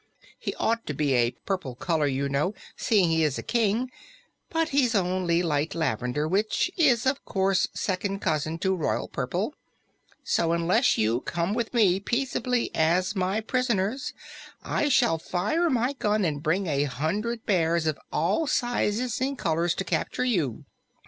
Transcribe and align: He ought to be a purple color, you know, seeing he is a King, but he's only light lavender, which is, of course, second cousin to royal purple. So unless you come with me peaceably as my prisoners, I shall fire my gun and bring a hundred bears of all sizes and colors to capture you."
He 0.39 0.55
ought 0.55 0.87
to 0.87 0.95
be 0.95 1.13
a 1.13 1.29
purple 1.45 1.75
color, 1.75 2.07
you 2.07 2.27
know, 2.27 2.55
seeing 2.75 3.09
he 3.09 3.23
is 3.23 3.37
a 3.37 3.43
King, 3.43 3.91
but 4.49 4.69
he's 4.69 4.95
only 4.95 5.43
light 5.43 5.75
lavender, 5.75 6.27
which 6.27 6.71
is, 6.75 7.05
of 7.05 7.23
course, 7.23 7.67
second 7.75 8.17
cousin 8.19 8.57
to 8.57 8.75
royal 8.75 9.07
purple. 9.07 9.53
So 10.23 10.53
unless 10.53 10.97
you 10.97 11.21
come 11.21 11.53
with 11.53 11.71
me 11.71 11.99
peaceably 11.99 12.73
as 12.73 13.15
my 13.15 13.41
prisoners, 13.41 14.13
I 14.63 14.89
shall 14.89 15.19
fire 15.19 15.69
my 15.69 15.93
gun 15.93 16.25
and 16.25 16.41
bring 16.41 16.65
a 16.65 16.85
hundred 16.85 17.45
bears 17.45 17.85
of 17.85 17.99
all 18.11 18.47
sizes 18.47 19.21
and 19.21 19.37
colors 19.37 19.75
to 19.75 19.83
capture 19.83 20.25
you." 20.25 20.65